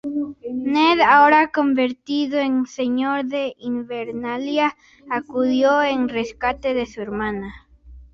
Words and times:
Ned, 0.73 0.99
ahora 1.01 1.51
convertido 1.51 2.39
en 2.39 2.65
señor 2.65 3.25
de 3.25 3.53
Invernalia, 3.59 4.75
acudió 5.11 5.83
en 5.83 6.09
rescate 6.09 6.73
de 6.73 6.87
su 6.87 7.03
hermana. 7.03 7.67